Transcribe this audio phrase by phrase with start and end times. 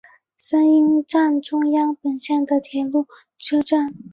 [0.35, 3.05] 三鹰站中央本线的铁路
[3.37, 3.93] 车站。